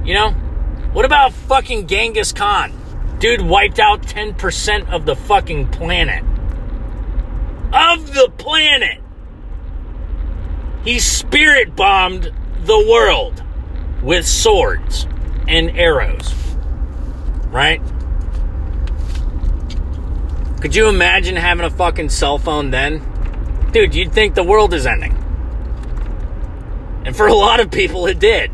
You 0.05 0.15
know? 0.15 0.31
What 0.93 1.05
about 1.05 1.33
fucking 1.33 1.87
Genghis 1.87 2.33
Khan? 2.33 2.73
Dude 3.19 3.41
wiped 3.41 3.79
out 3.79 4.03
10% 4.03 4.91
of 4.91 5.07
the 5.07 5.17
fucking 5.17 5.69
planet. 5.69 6.23
Of 7.73 8.13
the 8.13 8.31
planet! 8.37 9.01
He 10.85 10.99
spirit 10.99 11.75
bombed 11.75 12.31
the 12.65 12.87
world 12.89 13.43
with 14.03 14.27
swords 14.27 15.07
and 15.49 15.71
arrows. 15.79 16.35
Right? 17.49 17.81
Could 20.61 20.75
you 20.75 20.89
imagine 20.89 21.37
having 21.37 21.65
a 21.65 21.71
fucking 21.71 22.11
cell 22.11 22.39
phone 22.39 22.71
then? 22.71 23.03
Dude, 23.73 23.95
you'd 23.95 24.13
think 24.13 24.35
the 24.35 24.45
world 24.45 24.75
is 24.75 24.87
ending. 24.87 25.24
And 27.05 27.15
for 27.15 27.27
a 27.27 27.35
lot 27.35 27.61
of 27.61 27.71
people, 27.71 28.07
it 28.07 28.19
did. 28.19 28.51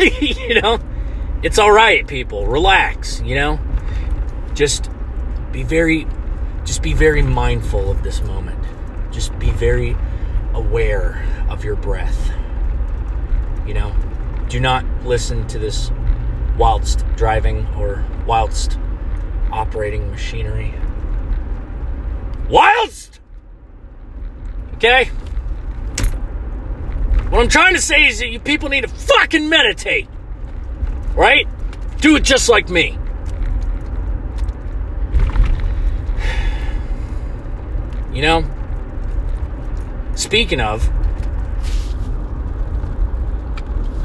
you 0.20 0.60
know? 0.60 0.78
It's 1.42 1.58
alright, 1.58 2.06
people. 2.06 2.46
Relax, 2.46 3.20
you 3.20 3.36
know? 3.36 3.60
Just 4.54 4.90
be 5.52 5.62
very, 5.62 6.06
just 6.64 6.82
be 6.82 6.92
very 6.92 7.22
mindful 7.22 7.90
of 7.90 8.02
this 8.02 8.22
moment. 8.22 8.58
Just 9.12 9.38
be 9.38 9.50
very 9.50 9.96
aware 10.54 11.24
of 11.48 11.64
your 11.64 11.76
breath. 11.76 12.32
You 13.66 13.74
know? 13.74 13.94
Do 14.48 14.58
not 14.58 14.84
listen 15.04 15.46
to 15.48 15.58
this 15.58 15.90
whilst 16.56 17.04
driving 17.16 17.66
or 17.76 18.04
whilst 18.26 18.78
operating 19.52 20.10
machinery. 20.10 20.74
Whilst! 22.48 23.20
Okay? 24.74 25.10
What 27.30 27.40
I'm 27.40 27.48
trying 27.48 27.74
to 27.74 27.80
say 27.80 28.06
is 28.06 28.18
that 28.20 28.28
you 28.28 28.38
people 28.38 28.68
need 28.68 28.82
to 28.82 28.88
fucking 28.88 29.48
meditate. 29.48 30.08
Right? 31.14 31.46
Do 31.98 32.16
it 32.16 32.22
just 32.22 32.48
like 32.48 32.68
me. 32.68 32.98
You 38.12 38.22
know? 38.22 38.44
Speaking 40.14 40.60
of, 40.60 40.88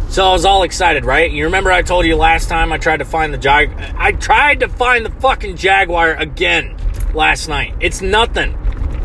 So 0.09 0.25
I 0.25 0.31
was 0.31 0.43
all 0.43 0.63
excited, 0.63 1.05
right? 1.05 1.31
You 1.31 1.45
remember 1.45 1.71
I 1.71 1.83
told 1.83 2.05
you 2.05 2.15
last 2.15 2.49
time 2.49 2.73
I 2.73 2.79
tried 2.79 2.97
to 2.97 3.05
find 3.05 3.31
the 3.31 3.37
Jag 3.37 3.71
I 3.95 4.11
tried 4.13 4.61
to 4.61 4.67
find 4.67 5.05
the 5.05 5.11
fucking 5.11 5.55
Jaguar 5.55 6.15
again 6.15 6.75
last 7.13 7.47
night. 7.47 7.75
It's 7.79 8.01
nothing. 8.01 8.53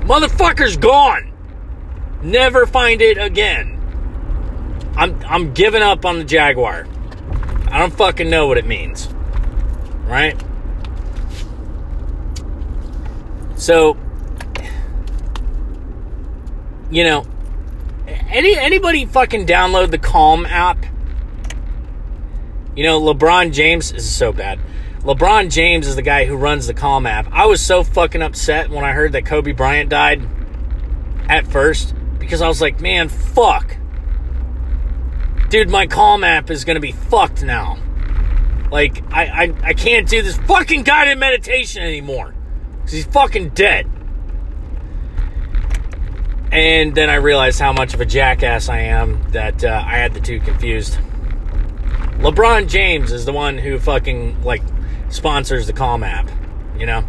Motherfucker's 0.07 0.79
gone. 0.79 1.31
Never 2.23 2.65
find 2.65 3.03
it 3.03 3.19
again. 3.19 3.74
I'm 4.97 5.21
I'm 5.25 5.55
giving 5.55 5.83
up 5.83 6.05
on 6.05 6.19
the 6.19 6.25
Jaguar. 6.25 6.87
I 7.71 7.79
don't 7.79 7.93
fucking 7.93 8.31
know 8.31 8.47
what 8.47 8.59
it 8.59 8.67
means. 8.67 9.09
Right? 10.07 10.41
So 13.57 13.97
you 16.91 17.03
know, 17.03 17.27
any 18.07 18.57
anybody 18.57 19.05
fucking 19.05 19.47
download 19.47 19.91
the 19.91 19.99
Calm 19.99 20.47
app? 20.47 20.85
You 22.77 22.85
know, 22.85 23.01
LeBron 23.01 23.53
James 23.53 23.93
is 23.93 24.09
so 24.09 24.33
bad. 24.33 24.61
LeBron 25.01 25.51
James 25.51 25.87
is 25.87 25.97
the 25.97 26.03
guy 26.03 26.25
who 26.25 26.37
runs 26.37 26.67
the 26.67 26.75
Calm 26.75 27.07
app. 27.07 27.29
I 27.31 27.47
was 27.47 27.61
so 27.61 27.83
fucking 27.85 28.23
upset 28.23 28.71
when 28.71 28.85
I 28.85 28.93
heard 28.93 29.13
that 29.13 29.27
Kobe 29.27 29.53
Bryant 29.53 29.91
died 29.91 30.27
at 31.29 31.47
first 31.47 31.95
because 32.19 32.41
I 32.41 32.49
was 32.49 32.61
like, 32.61 32.81
man, 32.81 33.09
fuck. 33.09 33.77
Dude, 35.49 35.71
my 35.71 35.87
Calm 35.87 36.25
app 36.25 36.51
is 36.51 36.65
gonna 36.65 36.81
be 36.81 36.93
fucked 36.93 37.43
now. 37.43 37.79
Like, 38.71 39.05
I, 39.13 39.27
I, 39.27 39.55
I 39.63 39.73
can't 39.75 40.09
do 40.09 40.21
this 40.21 40.37
fucking 40.37 40.83
guided 40.83 41.19
meditation 41.19 41.83
anymore. 41.83 42.35
Because 42.79 42.93
he's 42.93 43.07
fucking 43.07 43.51
dead. 43.51 43.89
And 46.51 46.95
then 46.95 47.09
I 47.09 47.17
realized 47.17 47.61
how 47.61 47.73
much 47.73 47.95
of 47.95 48.01
a 48.01 48.05
jackass 48.05 48.69
I 48.69 48.81
am 48.81 49.31
that 49.31 49.65
uh, 49.65 49.83
I 49.87 49.97
had 49.97 50.15
the 50.15 50.21
two 50.21 50.41
confused. 50.41 50.99
LeBron 52.19 52.69
James 52.69 53.13
is 53.13 53.25
the 53.25 53.33
one 53.33 53.59
who 53.59 53.79
fucking, 53.79 54.43
like, 54.43 54.63
sponsors 55.09 55.67
the 55.67 55.73
Calm 55.73 56.03
app. 56.03 56.29
You 56.77 56.87
know? 56.87 57.05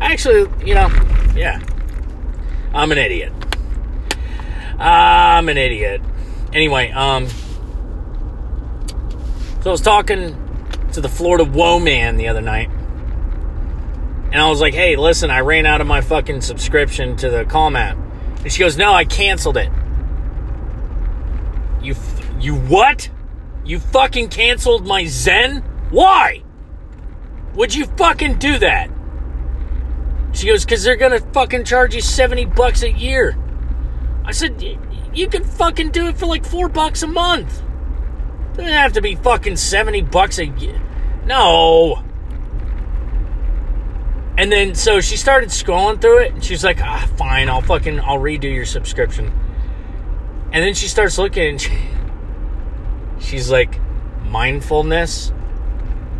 Actually, 0.00 0.50
you 0.64 0.74
know, 0.74 0.88
yeah. 1.34 1.60
I'm 2.72 2.92
an 2.92 2.98
idiot. 2.98 3.32
I'm 4.78 5.48
an 5.48 5.56
idiot. 5.56 6.00
Anyway, 6.52 6.90
um, 6.92 7.26
so 9.62 9.66
I 9.66 9.70
was 9.70 9.80
talking 9.80 10.36
to 10.92 11.00
the 11.00 11.08
Florida 11.08 11.44
Woe 11.44 11.78
Man 11.78 12.16
the 12.16 12.28
other 12.28 12.40
night. 12.40 12.70
And 14.30 14.36
I 14.36 14.48
was 14.48 14.60
like, 14.60 14.74
hey, 14.74 14.96
listen, 14.96 15.30
I 15.30 15.40
ran 15.40 15.66
out 15.66 15.80
of 15.80 15.86
my 15.86 16.00
fucking 16.00 16.42
subscription 16.42 17.16
to 17.16 17.30
the 17.30 17.44
Calm 17.44 17.76
app. 17.76 17.96
And 18.42 18.52
she 18.52 18.60
goes, 18.60 18.76
no, 18.76 18.92
I 18.92 19.04
canceled 19.04 19.56
it. 19.56 19.70
You, 21.82 21.94
you 22.38 22.54
what? 22.54 23.08
You 23.64 23.78
fucking 23.78 24.28
canceled 24.28 24.86
my 24.86 25.06
Zen? 25.06 25.58
Why? 25.90 26.42
Would 27.54 27.74
you 27.74 27.86
fucking 27.86 28.38
do 28.38 28.58
that? 28.58 28.90
She 30.32 30.46
goes, 30.46 30.64
because 30.64 30.84
they're 30.84 30.96
to 30.96 31.20
fucking 31.32 31.64
charge 31.64 31.94
you 31.94 32.00
70 32.00 32.44
bucks 32.46 32.82
a 32.82 32.90
year. 32.90 33.36
I 34.24 34.32
said, 34.32 34.62
you 35.14 35.28
can 35.28 35.44
fucking 35.44 35.90
do 35.90 36.08
it 36.08 36.18
for 36.18 36.26
like 36.26 36.44
four 36.44 36.68
bucks 36.68 37.02
a 37.02 37.06
month. 37.06 37.62
Doesn't 38.54 38.72
have 38.72 38.94
to 38.94 39.00
be 39.00 39.14
fucking 39.14 39.56
70 39.56 40.02
bucks 40.02 40.38
a 40.38 40.46
year. 40.46 40.80
No. 41.24 42.02
And 44.36 44.52
then, 44.52 44.74
so 44.74 45.00
she 45.00 45.16
started 45.16 45.48
scrolling 45.50 46.00
through 46.00 46.18
it, 46.18 46.32
and 46.32 46.44
she's 46.44 46.62
like, 46.62 46.80
ah, 46.80 47.08
fine, 47.16 47.48
I'll 47.48 47.60
fucking, 47.60 48.00
I'll 48.00 48.18
redo 48.18 48.44
your 48.44 48.64
subscription. 48.64 49.32
And 50.52 50.64
then 50.64 50.74
she 50.74 50.86
starts 50.88 51.18
looking, 51.18 51.58
she, 51.58 51.76
she's 53.18 53.50
like, 53.50 53.78
mindfulness, 54.24 55.32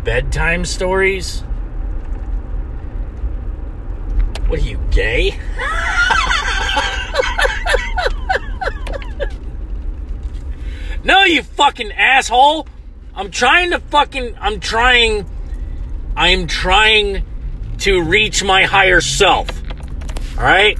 bedtime 0.03 0.65
stories. 0.65 1.41
What 4.47 4.59
are 4.59 4.63
you, 4.63 4.79
gay? 4.91 5.39
no, 11.03 11.23
you 11.23 11.43
fucking 11.43 11.91
asshole. 11.91 12.67
I'm 13.15 13.31
trying 13.31 13.71
to 13.71 13.79
fucking. 13.79 14.35
I'm 14.39 14.59
trying. 14.59 15.25
I'm 16.15 16.47
trying 16.47 17.25
to 17.79 18.01
reach 18.01 18.43
my 18.43 18.65
higher 18.65 19.01
self. 19.01 19.49
Alright? 20.37 20.77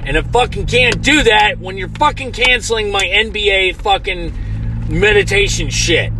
And 0.00 0.16
I 0.16 0.22
fucking 0.22 0.66
can't 0.66 1.02
do 1.02 1.22
that 1.22 1.58
when 1.58 1.78
you're 1.78 1.88
fucking 1.88 2.32
canceling 2.32 2.90
my 2.90 3.00
NBA 3.00 3.76
fucking 3.76 4.32
meditation 4.88 5.70
shit. 5.70 6.12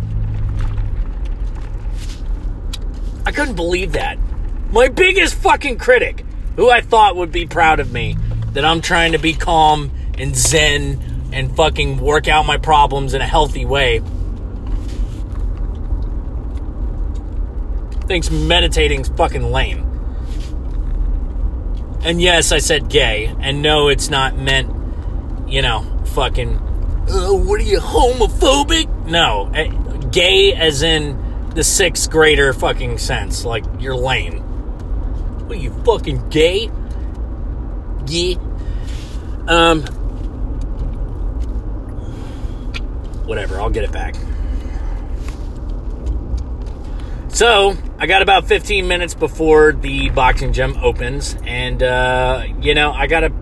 I 3.25 3.31
couldn't 3.31 3.55
believe 3.55 3.93
that. 3.93 4.17
My 4.71 4.87
biggest 4.87 5.35
fucking 5.35 5.77
critic, 5.77 6.25
who 6.55 6.69
I 6.69 6.81
thought 6.81 7.15
would 7.15 7.31
be 7.31 7.45
proud 7.45 7.79
of 7.79 7.91
me, 7.91 8.17
that 8.53 8.65
I'm 8.65 8.81
trying 8.81 9.11
to 9.11 9.19
be 9.19 9.33
calm 9.33 9.91
and 10.17 10.35
zen 10.35 11.14
and 11.31 11.55
fucking 11.55 11.97
work 11.97 12.27
out 12.27 12.45
my 12.45 12.57
problems 12.57 13.13
in 13.13 13.21
a 13.21 13.27
healthy 13.27 13.65
way, 13.65 14.01
thinks 18.07 18.29
meditating's 18.29 19.09
fucking 19.09 19.51
lame. 19.51 19.81
And 22.03 22.21
yes, 22.21 22.51
I 22.51 22.59
said 22.59 22.89
gay, 22.89 23.33
and 23.39 23.61
no, 23.63 23.87
it's 23.87 24.09
not 24.09 24.37
meant, 24.37 24.69
you 25.49 25.61
know, 25.63 25.83
fucking, 26.13 26.55
uh, 27.09 27.33
what 27.33 27.59
are 27.59 27.63
you, 27.63 27.79
homophobic? 27.79 29.07
No, 29.07 29.49
eh, 29.55 29.67
gay 30.11 30.53
as 30.53 30.83
in 30.83 31.49
the 31.55 31.63
sixth 31.63 32.11
grader 32.11 32.53
fucking 32.53 32.99
sense. 32.99 33.43
Like, 33.43 33.65
you're 33.79 33.95
lame. 33.95 34.39
What 35.47 35.57
are 35.57 35.61
you, 35.61 35.71
fucking 35.83 36.29
gay? 36.29 36.69
Yeah. 38.05 38.35
Um, 39.47 39.83
whatever, 43.25 43.59
I'll 43.59 43.69
get 43.69 43.83
it 43.83 43.91
back. 43.91 44.15
So, 47.29 47.75
I 47.99 48.07
got 48.07 48.21
about 48.21 48.47
15 48.47 48.87
minutes 48.87 49.13
before 49.13 49.73
the 49.73 50.09
boxing 50.09 50.53
gym 50.53 50.77
opens, 50.81 51.35
and, 51.43 51.83
uh, 51.83 52.45
you 52.61 52.73
know, 52.73 52.91
I 52.91 53.07
gotta 53.07 53.33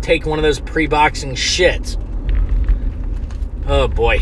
take 0.00 0.26
one 0.26 0.38
of 0.38 0.42
those 0.42 0.60
pre 0.60 0.86
boxing 0.86 1.34
shits. 1.34 1.98
Oh 3.66 3.88
boy. 3.88 4.18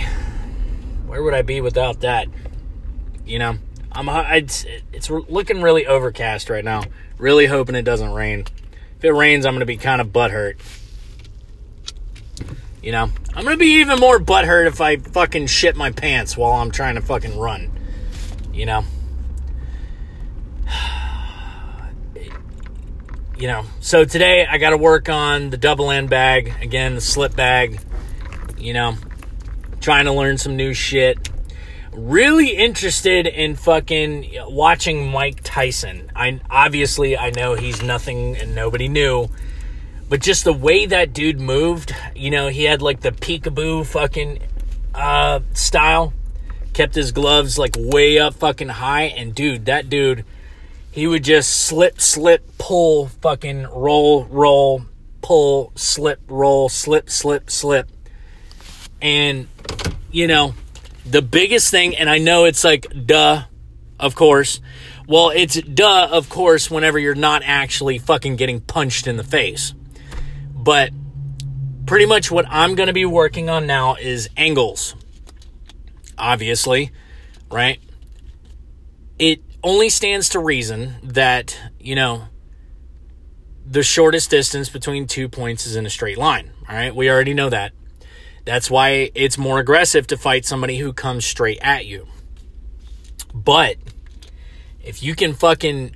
Where 1.06 1.22
would 1.22 1.35
I 1.35 1.42
be 1.42 1.61
without 1.61 2.00
that? 2.00 2.28
You 3.24 3.38
know, 3.38 3.59
I'm, 3.92 4.09
it's, 4.35 4.66
it's 4.92 5.11
looking 5.11 5.62
really 5.62 5.87
overcast 5.87 6.50
right 6.50 6.64
now. 6.64 6.83
Really 7.18 7.46
hoping 7.46 7.74
it 7.74 7.83
doesn't 7.83 8.12
rain. 8.12 8.44
If 8.98 9.04
it 9.04 9.12
rains, 9.12 9.46
I'm 9.46 9.54
gonna 9.54 9.64
be 9.64 9.76
kind 9.76 10.00
of 10.00 10.09
butthurt. 10.09 10.56
You 12.83 12.92
know, 12.92 13.11
I'm 13.35 13.45
gonna 13.45 13.57
be 13.57 13.81
even 13.81 13.99
more 13.99 14.19
butthurt 14.19 14.66
if 14.66 14.81
I 14.81 14.97
fucking 14.97 15.47
shit 15.47 15.77
my 15.77 15.90
pants 15.90 16.37
while 16.37 16.53
I'm 16.53 16.71
trying 16.71 16.97
to 16.97 17.01
fucking 17.01 17.38
run. 17.38 17.71
You 18.53 18.66
know? 18.66 18.85
you 23.40 23.47
know, 23.47 23.64
so 23.81 24.05
today 24.05 24.47
I 24.47 24.59
got 24.59 24.71
to 24.71 24.77
work 24.77 25.09
on 25.09 25.49
the 25.49 25.57
double 25.57 25.90
end 25.90 26.11
bag, 26.11 26.53
again, 26.61 26.95
the 26.95 27.01
slip 27.01 27.35
bag, 27.35 27.81
you 28.59 28.75
know, 28.75 28.97
trying 29.81 30.05
to 30.05 30.12
learn 30.12 30.37
some 30.37 30.57
new 30.57 30.75
shit. 30.75 31.31
Really 31.93 32.51
interested 32.51 33.27
in 33.27 33.57
fucking 33.57 34.31
watching 34.47 35.11
Mike 35.11 35.40
Tyson. 35.43 36.11
I 36.14 36.38
obviously 36.51 37.16
I 37.16 37.31
know 37.31 37.55
he's 37.55 37.83
nothing 37.83 38.37
and 38.37 38.55
nobody 38.55 38.88
knew, 38.88 39.31
but 40.11 40.20
just 40.20 40.44
the 40.44 40.53
way 40.53 40.85
that 40.85 41.14
dude 41.14 41.40
moved, 41.40 41.94
you 42.14 42.31
know, 42.31 42.49
he 42.49 42.64
had 42.64 42.83
like 42.83 43.01
the 43.01 43.12
peekaboo 43.12 43.87
fucking 43.87 44.40
uh 44.94 45.40
style, 45.55 46.12
kept 46.75 46.94
his 46.94 47.12
gloves 47.12 47.59
like 47.59 47.75
way 47.79 48.18
up 48.18 48.35
fucking 48.35 48.68
high 48.68 49.05
and 49.05 49.35
dude, 49.35 49.64
that 49.64 49.88
dude 49.88 50.27
he 50.92 51.07
would 51.07 51.23
just 51.23 51.51
slip, 51.51 52.01
slip, 52.01 52.44
pull, 52.59 53.07
fucking 53.07 53.62
roll, 53.64 54.25
roll, 54.25 54.83
pull, 55.23 55.73
slip, 55.77 56.20
roll, 56.29 56.68
slip, 56.68 57.09
slip, 57.09 57.49
slip. 57.49 57.88
And, 59.01 59.46
you 60.11 60.27
know, 60.27 60.55
the 61.07 61.23
biggest 61.23 61.70
thing, 61.70 61.96
and 61.96 62.11
I 62.11 62.18
know 62.18 62.44
it's 62.44 62.64
like, 62.64 62.87
duh, 63.07 63.44
of 64.01 64.14
course. 64.16 64.61
Well, 65.07 65.31
it's 65.31 65.61
duh, 65.61 66.09
of 66.11 66.29
course, 66.29 66.70
whenever 66.70 66.99
you're 66.99 67.14
not 67.14 67.42
actually 67.44 67.99
fucking 67.99 68.37
getting 68.37 68.61
punched 68.61 69.07
in 69.07 69.16
the 69.16 69.25
face. 69.25 69.75
But 70.62 70.90
pretty 71.87 72.07
much 72.07 72.31
what 72.31 72.44
I'm 72.49 72.75
going 72.75 72.88
to 72.88 72.92
be 72.92 73.07
working 73.07 73.49
on 73.49 73.66
now 73.66 73.94
is 73.94 74.29
angles. 74.37 74.94
Obviously, 76.18 76.92
right? 77.51 77.81
It 79.18 79.40
only 79.62 79.88
stands 79.88 80.29
to 80.31 80.38
reason 80.38 80.96
that, 81.03 81.59
you 81.79 81.94
know, 81.94 82.25
the 83.64 83.83
shortest 83.83 84.31
distance 84.31 84.68
between 84.68 85.07
two 85.07 85.29
points 85.29 85.66
is 85.66 85.77
in 85.77 85.87
a 85.87 85.90
straight 85.90 86.18
line. 86.18 86.51
All 86.68 86.75
right. 86.75 86.94
We 86.94 87.11
already 87.11 87.35
know 87.35 87.49
that. 87.49 87.73
That's 88.44 88.70
why 88.70 89.11
it's 89.14 89.38
more 89.38 89.61
aggressive 89.61 90.07
to 90.09 90.16
fight 90.16 90.44
somebody 90.44 90.79
who 90.79 90.92
comes 90.92 91.25
straight 91.25 91.59
at 91.62 91.87
you. 91.87 92.07
But 93.33 93.77
if 94.83 95.03
you 95.03 95.14
can 95.14 95.35
fucking 95.35 95.94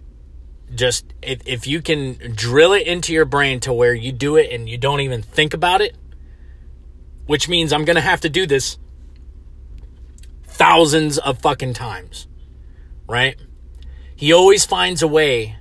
just, 0.76 1.12
if, 1.22 1.40
if 1.46 1.66
you 1.66 1.82
can 1.82 2.34
drill 2.34 2.72
it 2.72 2.86
into 2.86 3.12
your 3.12 3.24
brain 3.24 3.60
to 3.60 3.72
where 3.72 3.94
you 3.94 4.12
do 4.12 4.36
it 4.36 4.50
and 4.50 4.68
you 4.68 4.78
don't 4.78 5.00
even 5.00 5.22
think 5.22 5.54
about 5.54 5.80
it, 5.80 5.96
which 7.26 7.48
means 7.48 7.72
I'm 7.72 7.84
to 7.84 8.00
have 8.00 8.20
to 8.22 8.28
do 8.28 8.46
this 8.46 8.78
thousands 10.44 11.18
of 11.18 11.38
fucking 11.40 11.74
times, 11.74 12.28
right? 13.08 13.36
He 14.14 14.32
always 14.32 14.64
finds 14.64 15.02
a 15.02 15.08
way 15.08 15.56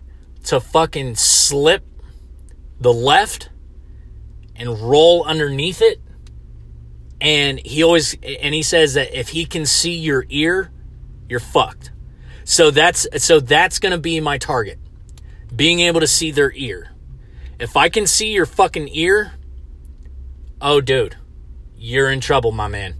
to 0.45 0.59
fucking 0.59 1.15
slip 1.15 1.83
the 2.79 2.93
left 2.93 3.49
and 4.55 4.79
roll 4.79 5.23
underneath 5.23 5.81
it. 5.81 5.99
And 7.19 7.59
he 7.65 7.83
always 7.83 8.15
and 8.21 8.53
he 8.53 8.63
says 8.63 8.95
that 8.95 9.17
if 9.17 9.29
he 9.29 9.45
can 9.45 9.65
see 9.65 9.97
your 9.97 10.25
ear, 10.29 10.71
you're 11.29 11.39
fucked. 11.39 11.91
So 12.43 12.69
that's 12.69 13.07
so 13.23 13.39
that's 13.39 13.79
going 13.79 13.93
to 13.93 13.97
be 13.97 14.19
my 14.19 14.37
target. 14.37 14.77
Being 15.55 15.79
able 15.81 15.99
to 15.99 16.07
see 16.07 16.31
their 16.31 16.51
ear. 16.53 16.91
If 17.59 17.77
I 17.77 17.89
can 17.89 18.07
see 18.07 18.31
your 18.31 18.45
fucking 18.45 18.89
ear, 18.91 19.33
oh 20.59 20.81
dude, 20.81 21.17
you're 21.75 22.11
in 22.11 22.19
trouble, 22.19 22.51
my 22.51 22.67
man. 22.67 22.95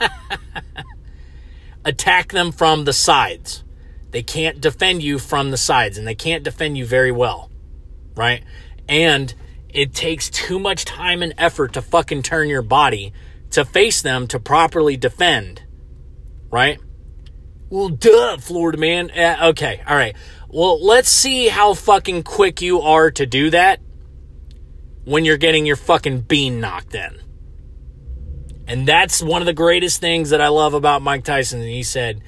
Attack 1.84 2.32
them 2.32 2.52
from 2.52 2.84
the 2.84 2.92
sides. 2.92 3.64
They 4.10 4.22
can't 4.22 4.60
defend 4.60 5.02
you 5.02 5.18
from 5.18 5.50
the 5.50 5.56
sides, 5.56 5.98
and 5.98 6.06
they 6.06 6.14
can't 6.14 6.42
defend 6.42 6.78
you 6.78 6.86
very 6.86 7.12
well, 7.12 7.50
right? 8.14 8.42
And 8.88 9.34
it 9.68 9.94
takes 9.94 10.30
too 10.30 10.58
much 10.58 10.84
time 10.84 11.22
and 11.22 11.34
effort 11.36 11.74
to 11.74 11.82
fucking 11.82 12.22
turn 12.22 12.48
your 12.48 12.62
body 12.62 13.12
to 13.50 13.64
face 13.64 14.02
them 14.02 14.26
to 14.28 14.38
properly 14.38 14.96
defend, 14.96 15.62
right? 16.50 16.78
Well, 17.70 17.90
duh, 17.90 18.38
Florida 18.38 18.78
man. 18.78 19.10
Uh, 19.10 19.48
okay, 19.50 19.82
all 19.86 19.96
right. 19.96 20.16
Well, 20.50 20.82
let's 20.82 21.10
see 21.10 21.48
how 21.48 21.74
fucking 21.74 22.22
quick 22.22 22.62
you 22.62 22.80
are 22.80 23.10
to 23.10 23.26
do 23.26 23.50
that 23.50 23.80
when 25.04 25.26
you're 25.26 25.36
getting 25.36 25.66
your 25.66 25.76
fucking 25.76 26.22
bean 26.22 26.58
knocked 26.58 26.94
in. 26.94 27.20
And 28.66 28.88
that's 28.88 29.22
one 29.22 29.42
of 29.42 29.46
the 29.46 29.52
greatest 29.52 30.00
things 30.00 30.30
that 30.30 30.40
I 30.40 30.48
love 30.48 30.72
about 30.72 31.02
Mike 31.02 31.24
Tyson. 31.24 31.60
He 31.60 31.82
said, 31.82 32.22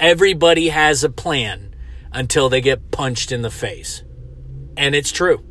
everybody 0.00 0.70
has 0.70 1.04
a 1.04 1.10
plan 1.10 1.74
until 2.12 2.48
they 2.48 2.62
get 2.62 2.90
punched 2.90 3.30
in 3.30 3.42
the 3.42 3.50
face. 3.50 4.02
And 4.78 4.94
it's 4.94 5.12
true. 5.12 5.44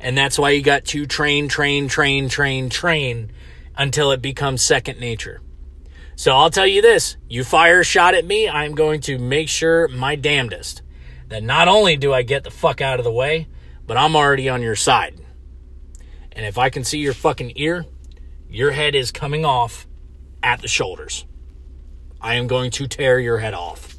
And 0.00 0.16
that's 0.16 0.38
why 0.38 0.50
you 0.50 0.62
got 0.62 0.86
to 0.86 1.04
train, 1.04 1.48
train, 1.48 1.88
train, 1.88 2.30
train, 2.30 2.70
train 2.70 3.30
until 3.76 4.10
it 4.12 4.22
becomes 4.22 4.62
second 4.62 5.00
nature. 5.00 5.42
So 6.16 6.32
I'll 6.34 6.50
tell 6.50 6.66
you 6.66 6.80
this 6.80 7.18
you 7.28 7.44
fire 7.44 7.80
a 7.80 7.84
shot 7.84 8.14
at 8.14 8.24
me, 8.24 8.48
I'm 8.48 8.74
going 8.74 9.02
to 9.02 9.18
make 9.18 9.50
sure 9.50 9.86
my 9.88 10.16
damnedest 10.16 10.80
that 11.28 11.42
not 11.42 11.68
only 11.68 11.96
do 11.96 12.12
I 12.12 12.22
get 12.22 12.44
the 12.44 12.50
fuck 12.50 12.80
out 12.80 12.98
of 12.98 13.04
the 13.04 13.12
way, 13.12 13.46
but 13.86 13.96
I'm 13.96 14.16
already 14.16 14.48
on 14.48 14.62
your 14.62 14.76
side. 14.76 15.20
And 16.32 16.44
if 16.44 16.58
I 16.58 16.70
can 16.70 16.84
see 16.84 16.98
your 16.98 17.14
fucking 17.14 17.52
ear, 17.56 17.86
your 18.48 18.70
head 18.70 18.94
is 18.94 19.10
coming 19.10 19.44
off 19.44 19.86
at 20.42 20.60
the 20.60 20.68
shoulders. 20.68 21.24
I 22.20 22.34
am 22.34 22.46
going 22.46 22.70
to 22.72 22.86
tear 22.86 23.18
your 23.18 23.38
head 23.38 23.54
off. 23.54 23.96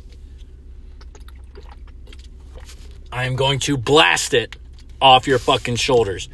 I 3.12 3.26
am 3.26 3.36
going 3.36 3.60
to 3.60 3.78
blast 3.78 4.34
it 4.34 4.56
off 5.02 5.28
your 5.28 5.40
fucking 5.40 5.78
shoulders. 5.78 6.30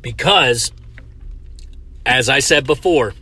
Because, 0.00 0.70
as 2.06 2.28
I 2.28 2.40
said 2.40 2.66
before, 2.66 3.14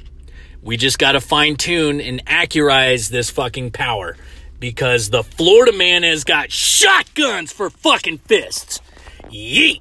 we 0.62 0.77
just 0.77 0.98
got 0.98 1.12
to 1.12 1.20
fine 1.20 1.57
tune 1.57 2.01
and 2.01 2.25
accurize 2.27 3.09
this 3.09 3.31
fucking 3.31 3.70
power. 3.70 4.16
Because 4.62 5.11
the 5.11 5.25
Florida 5.25 5.72
man 5.72 6.05
has 6.05 6.22
got 6.22 6.53
shotguns 6.53 7.53
for 7.53 7.68
fucking 7.68 8.18
fists. 8.18 8.81
Yeet. 9.25 9.81